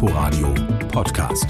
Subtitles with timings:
[0.00, 0.54] Inforadio
[0.92, 1.48] Podcast.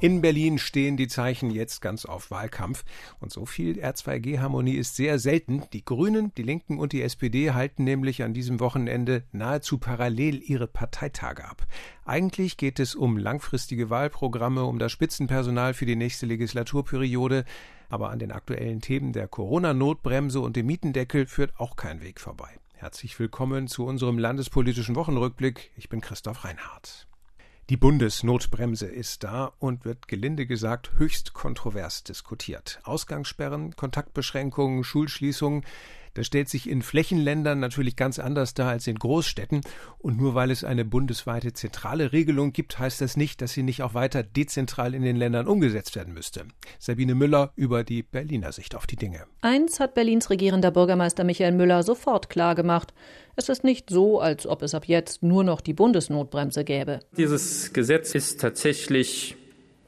[0.00, 2.86] In Berlin stehen die Zeichen jetzt ganz auf Wahlkampf.
[3.20, 5.64] Und so viel R2G-Harmonie ist sehr selten.
[5.74, 10.66] Die Grünen, die Linken und die SPD halten nämlich an diesem Wochenende nahezu parallel ihre
[10.66, 11.66] Parteitage ab.
[12.06, 17.44] Eigentlich geht es um langfristige Wahlprogramme, um das Spitzenpersonal für die nächste Legislaturperiode.
[17.90, 22.58] Aber an den aktuellen Themen der Corona-Notbremse und dem Mietendeckel führt auch kein Weg vorbei.
[22.84, 25.70] Herzlich willkommen zu unserem landespolitischen Wochenrückblick.
[25.74, 27.06] Ich bin Christoph Reinhardt.
[27.70, 32.80] Die Bundesnotbremse ist da und wird gelinde gesagt höchst kontrovers diskutiert.
[32.84, 35.64] Ausgangssperren, Kontaktbeschränkungen, Schulschließungen,
[36.14, 39.60] das stellt sich in Flächenländern natürlich ganz anders dar als in Großstädten.
[39.98, 43.82] Und nur weil es eine bundesweite zentrale Regelung gibt, heißt das nicht, dass sie nicht
[43.82, 46.44] auch weiter dezentral in den Ländern umgesetzt werden müsste.
[46.78, 49.24] Sabine Müller über die Berliner Sicht auf die Dinge.
[49.40, 52.94] Eins hat Berlins regierender Bürgermeister Michael Müller sofort klargemacht.
[53.36, 57.00] Es ist nicht so, als ob es ab jetzt nur noch die Bundesnotbremse gäbe.
[57.16, 59.36] Dieses Gesetz ist tatsächlich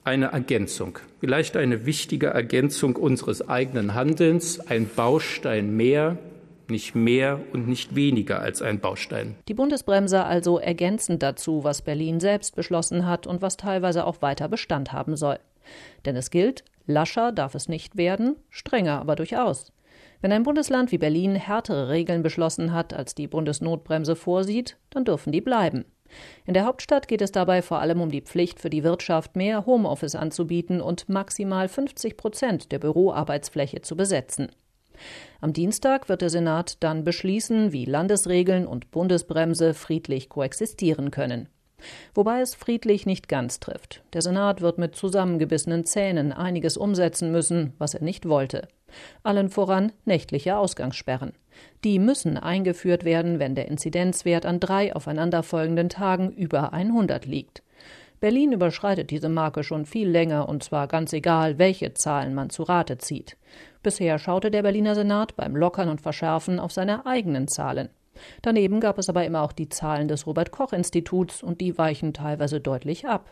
[0.06, 6.16] eine Ergänzung, vielleicht eine wichtige Ergänzung unseres eigenen Handelns, ein Baustein mehr,
[6.68, 9.34] nicht mehr und nicht weniger als ein Baustein.
[9.48, 14.48] Die Bundesbremse also ergänzend dazu, was Berlin selbst beschlossen hat und was teilweise auch weiter
[14.48, 15.38] Bestand haben soll.
[16.04, 19.72] Denn es gilt, lascher darf es nicht werden, strenger aber durchaus.
[20.20, 25.32] Wenn ein Bundesland wie Berlin härtere Regeln beschlossen hat, als die Bundesnotbremse vorsieht, dann dürfen
[25.32, 25.84] die bleiben.
[26.44, 29.66] In der Hauptstadt geht es dabei vor allem um die Pflicht für die Wirtschaft, mehr
[29.66, 34.48] Homeoffice anzubieten und maximal 50 Prozent der Büroarbeitsfläche zu besetzen.
[35.40, 41.48] Am Dienstag wird der Senat dann beschließen, wie Landesregeln und Bundesbremse friedlich koexistieren können.
[42.14, 44.02] Wobei es friedlich nicht ganz trifft.
[44.14, 48.68] Der Senat wird mit zusammengebissenen Zähnen einiges umsetzen müssen, was er nicht wollte.
[49.22, 51.32] Allen voran nächtliche Ausgangssperren.
[51.84, 57.62] Die müssen eingeführt werden, wenn der Inzidenzwert an drei aufeinanderfolgenden Tagen über 100 liegt.
[58.20, 62.62] Berlin überschreitet diese Marke schon viel länger, und zwar ganz egal, welche Zahlen man zu
[62.62, 63.36] Rate zieht.
[63.82, 67.90] Bisher schaute der Berliner Senat beim Lockern und Verschärfen auf seine eigenen Zahlen.
[68.40, 72.14] Daneben gab es aber immer auch die Zahlen des Robert Koch Instituts, und die weichen
[72.14, 73.30] teilweise deutlich ab.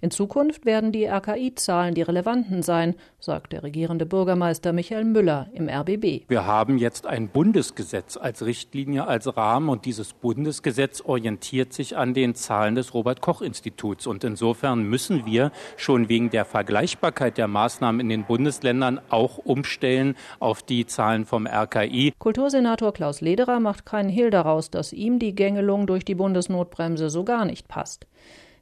[0.00, 5.68] In Zukunft werden die RKI-Zahlen die relevanten sein, sagt der regierende Bürgermeister Michael Müller im
[5.68, 6.28] RBB.
[6.28, 12.14] Wir haben jetzt ein Bundesgesetz als Richtlinie, als Rahmen und dieses Bundesgesetz orientiert sich an
[12.14, 14.06] den Zahlen des Robert Koch Instituts.
[14.06, 20.16] Und insofern müssen wir schon wegen der Vergleichbarkeit der Maßnahmen in den Bundesländern auch umstellen
[20.38, 22.12] auf die Zahlen vom RKI.
[22.18, 27.24] Kultursenator Klaus Lederer macht keinen Hehl daraus, dass ihm die Gängelung durch die Bundesnotbremse so
[27.24, 28.06] gar nicht passt.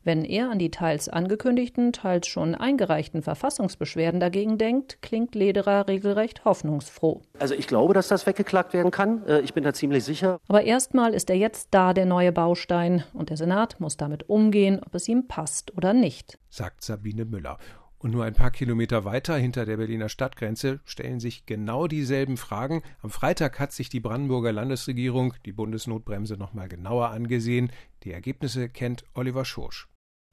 [0.04, 6.44] Wenn er an die teils angekündigten, teils schon eingereichten Verfassungsbeschwerden dagegen denkt, klingt Lederer regelrecht
[6.44, 7.22] hoffnungsfroh.
[7.38, 9.24] Also ich glaube, dass das weggeklagt werden kann.
[9.26, 10.38] Äh, ich bin da ziemlich sicher.
[10.48, 14.80] Aber erstmal ist er jetzt da, der neue Baustein, und der Senat muss damit umgehen,
[14.84, 16.38] ob es ihm passt oder nicht.
[16.48, 17.58] Sagt Sabine Müller.
[18.02, 22.82] Und nur ein paar Kilometer weiter hinter der Berliner Stadtgrenze stellen sich genau dieselben Fragen.
[23.00, 27.70] Am Freitag hat sich die Brandenburger Landesregierung die Bundesnotbremse nochmal genauer angesehen.
[28.02, 29.91] Die Ergebnisse kennt Oliver Schorsch.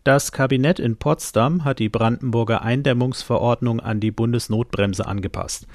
[0.09, 5.67] Das Kabinett in Potsdam hat die Brandenburger Eindämmungsverordnung an die Bundesnotbremse angepasst.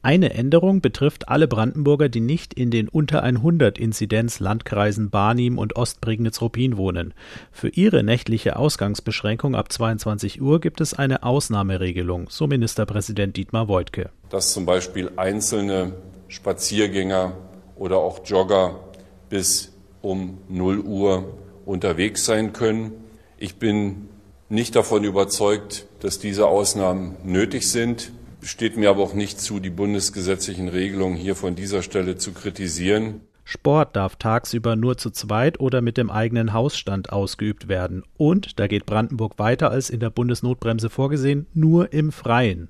[0.00, 6.78] Eine Änderung betrifft alle Brandenburger, die nicht in den unter 100 Inzidenz-Landkreisen Barnim und Ostprignitz-Ruppin
[6.78, 7.12] wohnen.
[7.50, 14.08] Für ihre nächtliche Ausgangsbeschränkung ab 22 Uhr gibt es eine Ausnahmeregelung, so Ministerpräsident Dietmar Woidke.
[14.30, 15.92] Dass zum Beispiel einzelne
[16.28, 17.36] Spaziergänger
[17.76, 18.80] oder auch Jogger
[19.28, 19.70] bis
[20.00, 21.34] um 0 Uhr
[21.66, 23.01] unterwegs sein können
[23.42, 24.08] ich bin
[24.48, 28.12] nicht davon überzeugt, dass diese Ausnahmen nötig sind.
[28.40, 33.22] Steht mir aber auch nicht zu, die bundesgesetzlichen Regelungen hier von dieser Stelle zu kritisieren.
[33.44, 38.04] Sport darf tagsüber nur zu zweit oder mit dem eigenen Hausstand ausgeübt werden.
[38.16, 42.68] Und, da geht Brandenburg weiter als in der Bundesnotbremse vorgesehen, nur im Freien.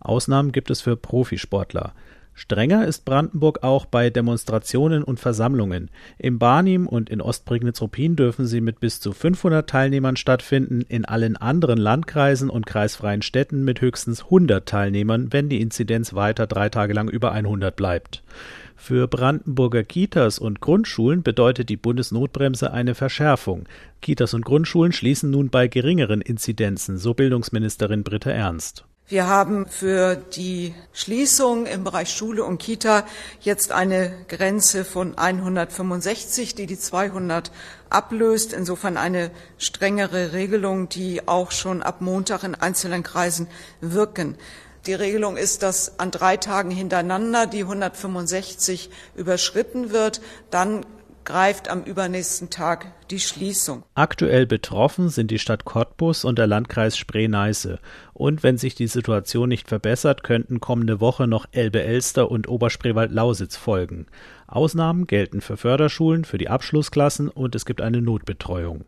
[0.00, 1.94] Ausnahmen gibt es für Profisportler.
[2.40, 5.90] Strenger ist Brandenburg auch bei Demonstrationen und Versammlungen.
[6.16, 11.36] Im Barnim und in Ostprignitz-Ruppin dürfen sie mit bis zu 500 Teilnehmern stattfinden, in allen
[11.36, 16.94] anderen Landkreisen und kreisfreien Städten mit höchstens 100 Teilnehmern, wenn die Inzidenz weiter drei Tage
[16.94, 18.22] lang über 100 bleibt.
[18.74, 23.68] Für Brandenburger Kitas und Grundschulen bedeutet die Bundesnotbremse eine Verschärfung.
[24.00, 28.86] Kitas und Grundschulen schließen nun bei geringeren Inzidenzen, so Bildungsministerin Britta Ernst.
[29.10, 33.04] Wir haben für die Schließung im Bereich Schule und Kita
[33.40, 37.50] jetzt eine Grenze von 165, die die 200
[37.88, 38.52] ablöst.
[38.52, 43.48] Insofern eine strengere Regelung, die auch schon ab Montag in einzelnen Kreisen
[43.80, 44.38] wirken.
[44.86, 50.20] Die Regelung ist, dass an drei Tagen hintereinander die 165 überschritten wird.
[50.52, 50.86] Dann
[51.30, 53.84] greift am übernächsten Tag die Schließung.
[53.94, 57.78] Aktuell betroffen sind die Stadt Cottbus und der Landkreis Spree-Neiße.
[58.12, 64.06] Und wenn sich die Situation nicht verbessert, könnten kommende Woche noch Elbe-Elster und Oberspreewald-Lausitz folgen.
[64.48, 68.84] Ausnahmen gelten für Förderschulen, für die Abschlussklassen und es gibt eine Notbetreuung.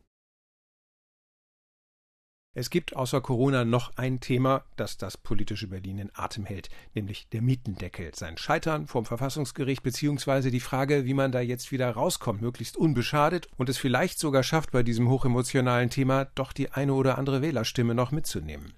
[2.54, 7.26] Es gibt außer Corona noch ein Thema, das das politische Berlin in Atem hält, nämlich
[7.28, 8.14] der Mietendeckel.
[8.14, 13.48] Sein Scheitern vom Verfassungsgericht beziehungsweise die Frage, wie man da jetzt wieder rauskommt, möglichst unbeschadet
[13.56, 17.94] und es vielleicht sogar schafft, bei diesem hochemotionalen Thema doch die eine oder andere Wählerstimme
[17.94, 18.74] noch mitzunehmen.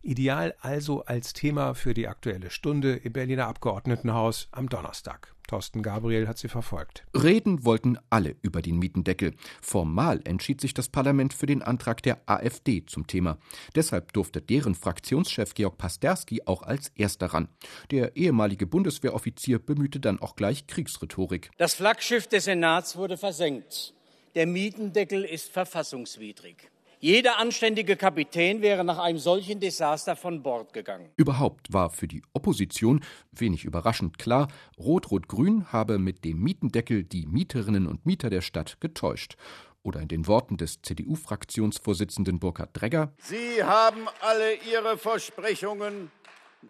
[0.00, 5.34] Ideal also als Thema für die Aktuelle Stunde im Berliner Abgeordnetenhaus am Donnerstag.
[5.48, 7.04] Thorsten Gabriel hat sie verfolgt.
[7.14, 9.34] Reden wollten alle über den Mietendeckel.
[9.60, 13.38] Formal entschied sich das Parlament für den Antrag der AfD zum Thema.
[13.74, 17.48] Deshalb durfte deren Fraktionschef Georg Pasterski auch als erster ran.
[17.90, 21.50] Der ehemalige Bundeswehroffizier bemühte dann auch gleich Kriegsrhetorik.
[21.56, 23.94] Das Flaggschiff des Senats wurde versenkt.
[24.34, 26.70] Der Mietendeckel ist verfassungswidrig.
[27.00, 31.10] Jeder anständige Kapitän wäre nach einem solchen Desaster von Bord gegangen.
[31.16, 34.48] Überhaupt war für die Opposition, wenig überraschend klar,
[34.80, 39.36] Rot-Rot-Grün habe mit dem Mietendeckel die Mieterinnen und Mieter der Stadt getäuscht.
[39.84, 46.10] Oder in den Worten des CDU-Fraktionsvorsitzenden Burkhard Dregger: Sie haben alle Ihre Versprechungen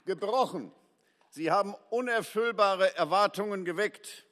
[0.05, 0.71] gebrochen.
[1.31, 4.27] Sie haben unerfüllbare Erwartungen geweckt.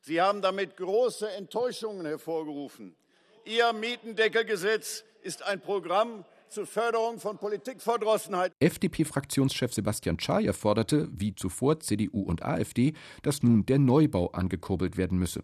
[0.00, 2.96] Sie haben damit große Enttäuschungen hervorgerufen.
[3.44, 8.52] Ihr Mietendeckelgesetz ist ein Programm zur Förderung von Politikverdrossenheit.
[8.60, 12.92] FDP-Fraktionschef Sebastian Czaja forderte, wie zuvor CDU und AfD,
[13.22, 15.42] dass nun der Neubau angekurbelt werden müsse.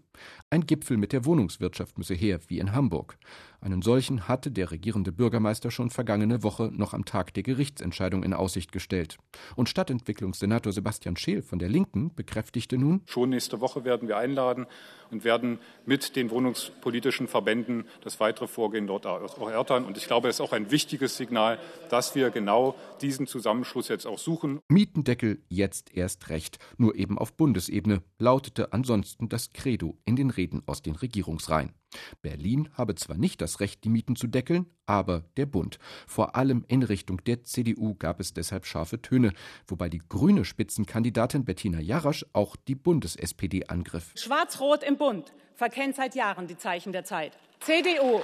[0.51, 3.17] Ein Gipfel mit der Wohnungswirtschaft müsse her, wie in Hamburg.
[3.63, 8.33] Einen solchen hatte der regierende Bürgermeister schon vergangene Woche noch am Tag der Gerichtsentscheidung in
[8.33, 9.19] Aussicht gestellt.
[9.55, 14.67] Und Stadtentwicklungssenator Sebastian Scheel von der Linken bekräftigte nun, schon nächste Woche werden wir einladen
[15.11, 19.85] und werden mit den wohnungspolitischen Verbänden das weitere Vorgehen dort auch erörtern.
[19.85, 21.59] Und ich glaube, es ist auch ein wichtiges Signal,
[21.91, 24.61] dass wir genau diesen Zusammenschluss jetzt auch suchen.
[24.69, 30.63] Mietendeckel jetzt erst recht, nur eben auf Bundesebene, lautete ansonsten das Credo in den Reden
[30.67, 31.75] aus den Regierungsreihen.
[32.23, 35.79] Berlin habe zwar nicht das Recht, die Mieten zu deckeln, aber der Bund.
[36.07, 39.33] Vor allem in Richtung der CDU gab es deshalb scharfe Töne,
[39.67, 44.13] wobei die grüne Spitzenkandidatin Bettina Jarasch auch die Bundes-SPD angriff.
[44.17, 47.33] Schwarz-Rot im Bund verkennt seit Jahren die Zeichen der Zeit.
[47.61, 48.21] CDU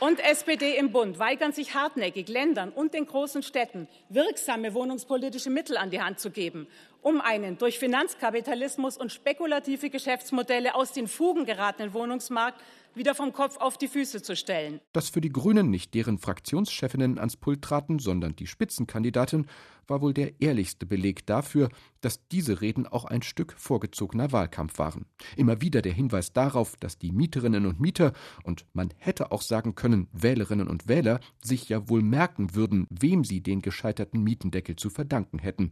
[0.00, 5.78] und SPD im Bund weigern sich hartnäckig, Ländern und den großen Städten wirksame wohnungspolitische Mittel
[5.78, 6.66] an die Hand zu geben,
[7.00, 12.60] um einen durch Finanzkapitalismus und spekulative Geschäftsmodelle aus den Fugen geratenen Wohnungsmarkt
[12.96, 14.80] wieder vom Kopf auf die Füße zu stellen.
[14.92, 19.46] Dass für die Grünen nicht deren Fraktionschefinnen ans Pult traten, sondern die Spitzenkandidatin,
[19.88, 21.68] war wohl der ehrlichste Beleg dafür,
[22.00, 25.06] dass diese Reden auch ein Stück vorgezogener Wahlkampf waren.
[25.36, 28.12] Immer wieder der Hinweis darauf, dass die Mieterinnen und Mieter
[28.42, 33.24] und man hätte auch sagen können Wählerinnen und Wähler sich ja wohl merken würden, wem
[33.24, 35.70] sie den gescheiterten Mietendeckel zu verdanken hätten.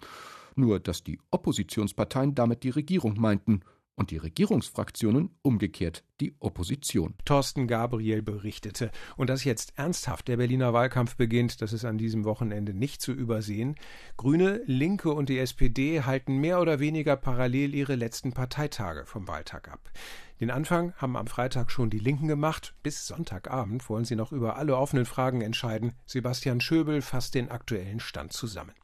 [0.56, 3.62] Nur dass die Oppositionsparteien damit die Regierung meinten
[3.96, 7.14] und die Regierungsfraktionen umgekehrt die Opposition.
[7.25, 8.91] Thorsten Gabriel berichtete.
[9.17, 13.12] Und dass jetzt ernsthaft der Berliner Wahlkampf beginnt, das ist an diesem Wochenende nicht zu
[13.12, 13.76] übersehen.
[14.17, 19.69] Grüne, Linke und die SPD halten mehr oder weniger parallel ihre letzten Parteitage vom Wahltag
[19.69, 19.91] ab.
[20.40, 22.75] Den Anfang haben am Freitag schon die Linken gemacht.
[22.82, 25.92] Bis Sonntagabend wollen sie noch über alle offenen Fragen entscheiden.
[26.07, 28.75] Sebastian Schöbel fasst den aktuellen Stand zusammen.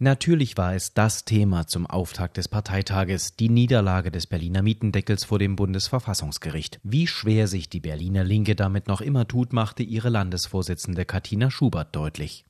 [0.00, 5.38] Natürlich war es das Thema zum Auftakt des Parteitages, die Niederlage des Berliner Mietendeckels vor
[5.38, 6.80] dem Bundesverfassungsgericht.
[6.82, 11.94] Wie schwer sich die Berliner Linke damit noch immer tut, machte ihre Landesvorsitzende Katina Schubert
[11.94, 12.44] deutlich.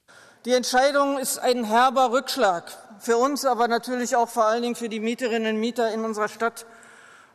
[0.46, 2.72] Die Entscheidung ist ein herber Rückschlag.
[2.98, 6.28] Für uns, aber natürlich auch vor allen Dingen für die Mieterinnen und Mieter in unserer
[6.28, 6.64] Stadt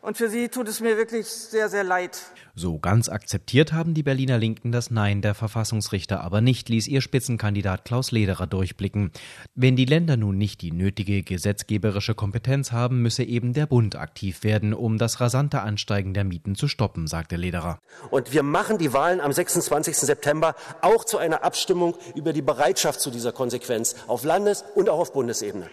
[0.02, 2.22] und für sie tut es mir wirklich sehr, sehr leid.
[2.56, 7.02] So ganz akzeptiert haben die Berliner Linken das Nein der Verfassungsrichter aber nicht, ließ ihr
[7.02, 9.12] Spitzenkandidat Klaus Lederer durchblicken.
[9.56, 14.44] Wenn die Länder nun nicht die nötige gesetzgeberische Kompetenz haben, müsse eben der Bund aktiv
[14.44, 17.80] werden, um das rasante Ansteigen der Mieten zu stoppen, sagte Lederer.
[18.10, 19.98] Und wir machen die Wahlen am 26.
[19.98, 25.00] September auch zu einer Abstimmung über die Bereitschaft zu dieser Konsequenz auf Landes- und auch
[25.00, 25.70] auf Bundesebene.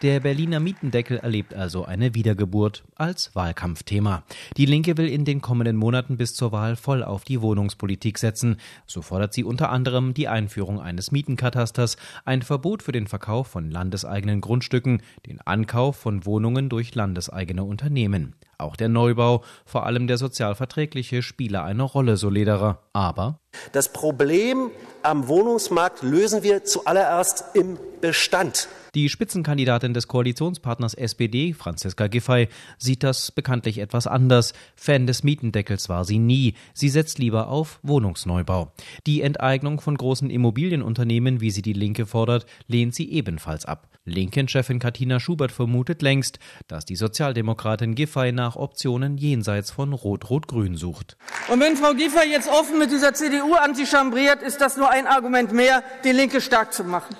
[0.00, 4.22] Der Berliner Mietendeckel erlebt also eine Wiedergeburt als Wahlkampfthema.
[4.56, 8.58] Die Linke will in den kommenden Monaten bis zur Wahl voll auf die Wohnungspolitik setzen.
[8.86, 13.72] So fordert sie unter anderem die Einführung eines Mietenkatasters, ein Verbot für den Verkauf von
[13.72, 18.36] landeseigenen Grundstücken, den Ankauf von Wohnungen durch landeseigene Unternehmen.
[18.60, 22.80] Auch der Neubau, vor allem der sozialverträgliche, spiele eine Rolle, so Lederer.
[22.92, 23.38] Aber
[23.72, 24.70] das Problem
[25.02, 28.68] am Wohnungsmarkt lösen wir zuallererst im Bestand.
[28.94, 32.48] Die Spitzenkandidatin des Koalitionspartners SPD, Franziska Giffey,
[32.78, 34.54] sieht das bekanntlich etwas anders.
[34.74, 36.54] Fan des Mietendeckels war sie nie.
[36.72, 38.72] Sie setzt lieber auf Wohnungsneubau.
[39.06, 43.88] Die Enteignung von großen Immobilienunternehmen, wie sie die Linke fordert, lehnt sie ebenfalls ab.
[44.08, 51.16] Linken-Chefin Katina Schubert vermutet längst, dass die Sozialdemokratin Giffey nach Optionen jenseits von Rot-Rot-Grün sucht.
[51.48, 55.52] Und wenn Frau Giffey jetzt offen mit dieser CDU antichambriert, ist das nur ein Argument
[55.52, 57.16] mehr, die Linke stark zu machen.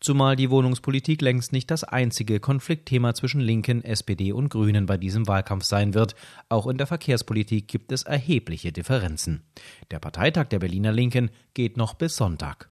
[0.00, 5.26] Zumal die Wohnungspolitik längst nicht das einzige Konfliktthema zwischen Linken, SPD und Grünen bei diesem
[5.26, 6.14] Wahlkampf sein wird.
[6.48, 9.42] Auch in der Verkehrspolitik gibt es erhebliche Differenzen.
[9.90, 12.70] Der Parteitag der Berliner Linken geht noch bis Sonntag.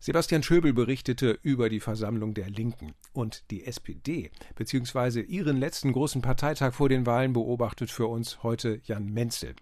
[0.00, 6.22] Sebastian Schöbel berichtete über die Versammlung der Linken und die SPD, beziehungsweise ihren letzten großen
[6.22, 9.56] Parteitag vor den Wahlen beobachtet für uns heute Jan Menzel.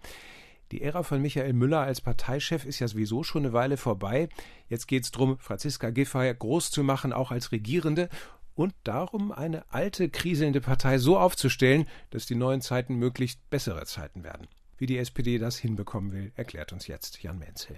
[0.71, 4.29] Die Ära von Michael Müller als Parteichef ist ja sowieso schon eine Weile vorbei.
[4.69, 8.07] Jetzt geht es darum, Franziska Giffey groß zu machen, auch als Regierende
[8.53, 14.23] und darum, eine alte, kriselnde Partei so aufzustellen, dass die neuen Zeiten möglichst bessere Zeiten
[14.23, 14.47] werden.
[14.77, 17.75] Wie die SPD das hinbekommen will, erklärt uns jetzt Jan Menzel.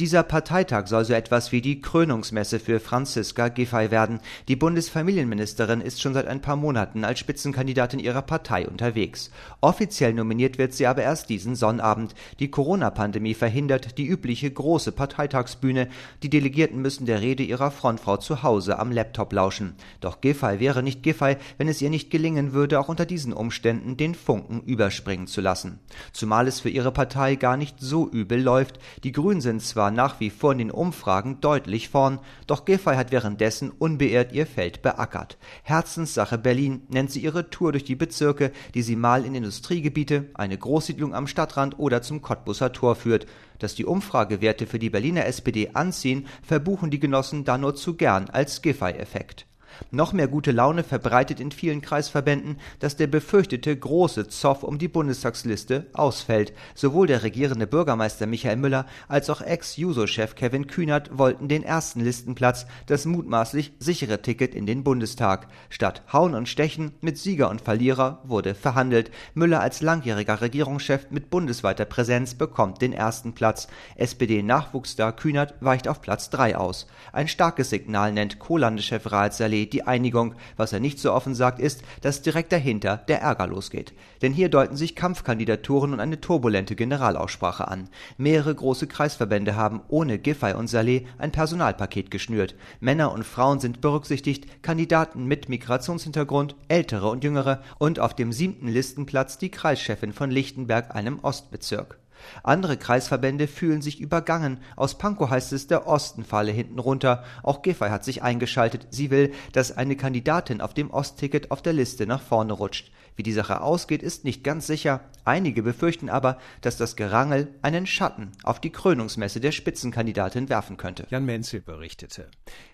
[0.00, 4.20] Dieser Parteitag soll so etwas wie die Krönungsmesse für Franziska Giffey werden.
[4.48, 9.30] Die Bundesfamilienministerin ist schon seit ein paar Monaten als Spitzenkandidatin ihrer Partei unterwegs.
[9.60, 12.14] Offiziell nominiert wird sie aber erst diesen Sonnabend.
[12.38, 15.88] Die Corona-Pandemie verhindert die übliche große Parteitagsbühne.
[16.22, 19.74] Die Delegierten müssen der Rede ihrer Frontfrau zu Hause am Laptop lauschen.
[20.00, 23.98] Doch Giffey wäre nicht Giffey, wenn es ihr nicht gelingen würde, auch unter diesen Umständen
[23.98, 25.78] den Funken überspringen zu lassen.
[26.14, 28.78] Zumal es für ihre Partei gar nicht so übel läuft.
[29.04, 32.94] Die Grünen sind zwar zwar nach wie vor in den Umfragen deutlich vorn, doch Giffey
[32.94, 35.36] hat währenddessen unbeirrt ihr Feld beackert.
[35.64, 40.56] Herzenssache Berlin nennt sie ihre Tour durch die Bezirke, die sie mal in Industriegebiete, eine
[40.56, 43.26] Großsiedlung am Stadtrand oder zum Cottbusser Tor führt.
[43.58, 48.30] Dass die Umfragewerte für die Berliner SPD anziehen, verbuchen die Genossen da nur zu gern
[48.30, 49.49] als Giffey-Effekt.
[49.90, 54.88] Noch mehr gute Laune verbreitet in vielen Kreisverbänden, dass der befürchtete große Zoff um die
[54.88, 56.52] Bundestagsliste ausfällt.
[56.74, 62.66] Sowohl der regierende Bürgermeister Michael Müller als auch Ex-Juso-Chef Kevin Kühnert wollten den ersten Listenplatz,
[62.86, 65.48] das mutmaßlich sichere Ticket in den Bundestag.
[65.70, 69.10] Statt Hauen und Stechen mit Sieger und Verlierer wurde verhandelt.
[69.34, 73.68] Müller als langjähriger Regierungschef mit bundesweiter Präsenz bekommt den ersten Platz.
[73.96, 76.86] SPD-Nachwuchsstar Kühnert weicht auf Platz 3 aus.
[77.12, 80.34] Ein starkes Signal nennt Co-Landeschef Raed Saleh die Einigung.
[80.56, 83.92] Was er nicht so offen sagt, ist, dass direkt dahinter der Ärger losgeht.
[84.22, 87.88] Denn hier deuten sich Kampfkandidaturen und eine turbulente Generalaussprache an.
[88.18, 92.54] Mehrere große Kreisverbände haben ohne Giffey und Saleh ein Personalpaket geschnürt.
[92.80, 98.68] Männer und Frauen sind berücksichtigt, Kandidaten mit Migrationshintergrund, ältere und jüngere und auf dem siebten
[98.68, 101.98] Listenplatz die Kreischefin von Lichtenberg, einem Ostbezirk.
[102.42, 104.58] Andere Kreisverbände fühlen sich übergangen.
[104.76, 107.24] Aus Pankow heißt es, der Osten falle hinten runter.
[107.42, 108.86] Auch Giffey hat sich eingeschaltet.
[108.90, 112.90] Sie will, dass eine Kandidatin auf dem Ostticket auf der Liste nach vorne rutscht.
[113.20, 115.02] Wie die Sache ausgeht, ist nicht ganz sicher.
[115.26, 121.06] Einige befürchten aber, dass das Gerangel einen Schatten auf die Krönungsmesse der Spitzenkandidatin werfen könnte.
[121.10, 122.30] Jan Menzel berichtete.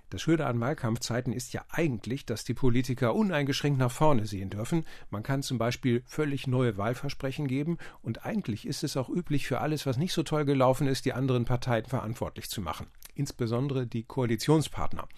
[0.08, 4.84] Das Schöne an Wahlkampfzeiten ist ja eigentlich, dass die Politiker uneingeschränkt nach vorne sehen dürfen.
[5.10, 9.60] Man kann zum Beispiel völlig neue Wahlversprechen geben und eigentlich ist es auch üblich für
[9.60, 12.86] alles, was nicht so toll gelaufen ist, die anderen Parteien verantwortlich zu machen.
[13.16, 15.08] Insbesondere die Koalitionspartner.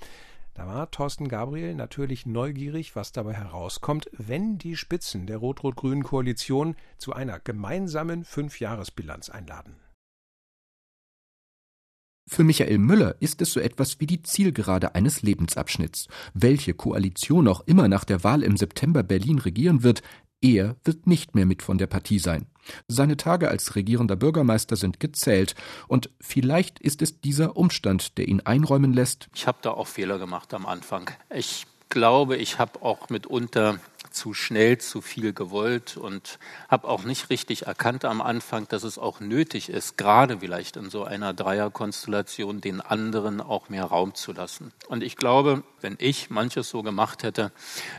[0.58, 6.74] Da war Thorsten Gabriel natürlich neugierig, was dabei herauskommt, wenn die Spitzen der rot-rot-grünen Koalition
[6.98, 9.76] zu einer gemeinsamen Fünfjahresbilanz einladen.
[12.28, 16.08] Für Michael Müller ist es so etwas wie die Zielgerade eines Lebensabschnitts.
[16.34, 20.02] Welche Koalition auch immer nach der Wahl im September Berlin regieren wird,
[20.40, 22.46] er wird nicht mehr mit von der Partie sein.
[22.86, 25.54] Seine Tage als regierender Bürgermeister sind gezählt,
[25.86, 29.28] und vielleicht ist es dieser Umstand, der ihn einräumen lässt.
[29.34, 31.10] Ich habe da auch Fehler gemacht am Anfang.
[31.34, 33.78] Ich glaube, ich habe auch mitunter
[34.18, 38.98] zu schnell zu viel gewollt und habe auch nicht richtig erkannt am Anfang, dass es
[38.98, 44.32] auch nötig ist, gerade vielleicht in so einer Dreierkonstellation den anderen auch mehr Raum zu
[44.32, 44.72] lassen.
[44.88, 47.52] Und ich glaube, wenn ich manches so gemacht hätte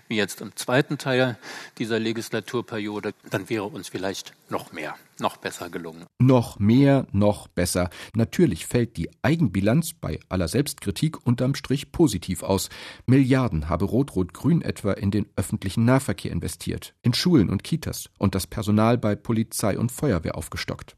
[0.10, 1.38] wie jetzt im zweiten Teil
[1.78, 6.06] dieser Legislaturperiode, dann wäre uns vielleicht noch mehr, noch besser gelungen.
[6.20, 7.90] Noch mehr, noch besser.
[8.16, 12.70] Natürlich fällt die Eigenbilanz bei aller Selbstkritik unterm Strich positiv aus.
[13.06, 18.48] Milliarden habe Rot-Rot-Grün etwa in den öffentlichen Nahverkehr investiert, in Schulen und Kitas und das
[18.48, 20.96] Personal bei Polizei und Feuerwehr aufgestockt.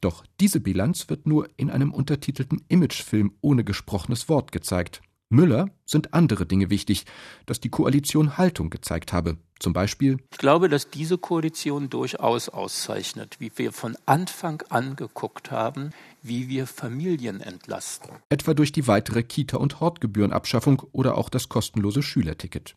[0.00, 5.02] Doch diese Bilanz wird nur in einem untertitelten Imagefilm ohne gesprochenes Wort gezeigt.
[5.28, 7.04] Müller sind andere Dinge wichtig,
[7.46, 9.38] dass die Koalition Haltung gezeigt habe.
[9.58, 15.50] Zum Beispiel Ich glaube, dass diese Koalition durchaus auszeichnet, wie wir von Anfang an geguckt
[15.50, 15.90] haben,
[16.22, 18.10] wie wir Familien entlasten.
[18.28, 22.76] etwa durch die weitere Kita- und Hortgebührenabschaffung oder auch das kostenlose Schülerticket.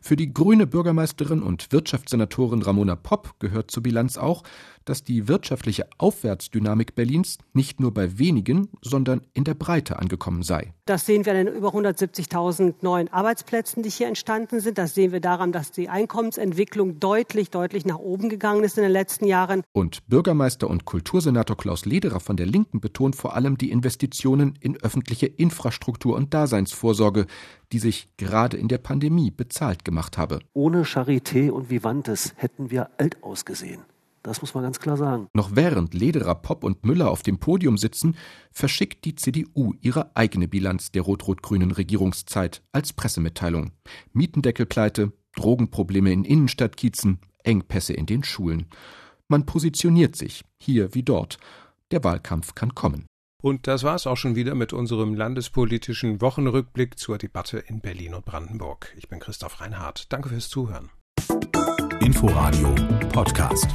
[0.00, 4.42] Für die grüne Bürgermeisterin und Wirtschaftssenatorin Ramona Popp gehört zur Bilanz auch,
[4.86, 10.72] dass die wirtschaftliche Aufwärtsdynamik Berlins nicht nur bei wenigen, sondern in der Breite angekommen sei.
[10.86, 12.30] Das sehen wir an den über 170.000
[12.82, 14.78] neuen Arbeitsplätzen, die hier entstanden sind.
[14.78, 18.92] Das sehen wir daran, dass die Einkommensentwicklung deutlich, deutlich nach oben gegangen ist in den
[18.92, 19.62] letzten Jahren.
[19.72, 24.76] Und Bürgermeister und Kultursenator Klaus Lederer von der Linken betont vor allem die Investitionen in
[24.82, 27.26] öffentliche Infrastruktur und Daseinsvorsorge,
[27.72, 30.40] die sich gerade in der Pandemie bezahlt gemacht habe.
[30.52, 33.82] Ohne Charité und Vivantes hätten wir alt ausgesehen.
[34.22, 35.28] Das muss man ganz klar sagen.
[35.32, 38.16] Noch während Lederer, Popp und Müller auf dem Podium sitzen,
[38.52, 43.72] verschickt die CDU ihre eigene Bilanz der rot-rot-grünen Regierungszeit als Pressemitteilung.
[44.12, 48.66] Mietendeckelpleite, Drogenprobleme in Innenstadtkiezen, Engpässe in den Schulen.
[49.28, 51.38] Man positioniert sich, hier wie dort.
[51.90, 53.06] Der Wahlkampf kann kommen.
[53.42, 58.26] Und das war's auch schon wieder mit unserem landespolitischen Wochenrückblick zur Debatte in Berlin und
[58.26, 58.94] Brandenburg.
[58.98, 60.12] Ich bin Christoph Reinhardt.
[60.12, 60.90] Danke fürs Zuhören.
[62.20, 62.74] Inforadio
[63.14, 63.72] Podcast.